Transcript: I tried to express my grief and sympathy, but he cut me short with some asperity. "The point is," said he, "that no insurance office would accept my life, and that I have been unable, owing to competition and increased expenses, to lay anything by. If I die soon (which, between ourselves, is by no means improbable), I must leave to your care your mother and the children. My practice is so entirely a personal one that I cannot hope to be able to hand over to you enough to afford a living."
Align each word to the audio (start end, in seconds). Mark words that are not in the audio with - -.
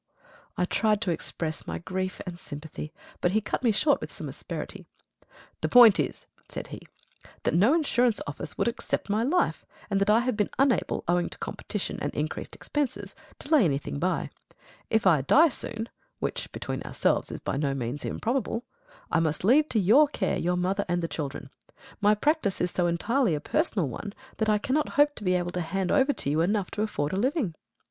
I 0.57 0.65
tried 0.65 0.99
to 1.01 1.11
express 1.11 1.67
my 1.67 1.77
grief 1.77 2.21
and 2.25 2.39
sympathy, 2.39 2.91
but 3.21 3.33
he 3.33 3.39
cut 3.39 3.61
me 3.61 3.71
short 3.71 4.01
with 4.01 4.11
some 4.11 4.27
asperity. 4.29 4.87
"The 5.61 5.69
point 5.69 5.99
is," 5.99 6.25
said 6.49 6.65
he, 6.73 6.87
"that 7.43 7.53
no 7.53 7.75
insurance 7.75 8.19
office 8.25 8.57
would 8.57 8.67
accept 8.67 9.11
my 9.11 9.21
life, 9.21 9.63
and 9.91 10.01
that 10.01 10.09
I 10.09 10.21
have 10.21 10.35
been 10.35 10.49
unable, 10.57 11.03
owing 11.07 11.29
to 11.29 11.37
competition 11.37 11.99
and 12.01 12.11
increased 12.15 12.55
expenses, 12.55 13.13
to 13.37 13.49
lay 13.49 13.63
anything 13.63 13.99
by. 13.99 14.31
If 14.89 15.05
I 15.05 15.21
die 15.21 15.49
soon 15.49 15.87
(which, 16.17 16.51
between 16.51 16.81
ourselves, 16.81 17.31
is 17.31 17.39
by 17.39 17.55
no 17.57 17.75
means 17.75 18.03
improbable), 18.03 18.63
I 19.11 19.19
must 19.19 19.43
leave 19.43 19.69
to 19.69 19.79
your 19.79 20.07
care 20.07 20.35
your 20.39 20.57
mother 20.57 20.83
and 20.89 21.03
the 21.03 21.07
children. 21.07 21.51
My 21.99 22.15
practice 22.15 22.59
is 22.59 22.71
so 22.71 22.87
entirely 22.87 23.35
a 23.35 23.39
personal 23.39 23.87
one 23.87 24.13
that 24.37 24.49
I 24.49 24.57
cannot 24.57 24.89
hope 24.97 25.13
to 25.17 25.23
be 25.23 25.35
able 25.35 25.51
to 25.51 25.61
hand 25.61 25.91
over 25.91 26.11
to 26.11 26.29
you 26.31 26.41
enough 26.41 26.71
to 26.71 26.81
afford 26.81 27.13
a 27.13 27.17
living." 27.17 27.53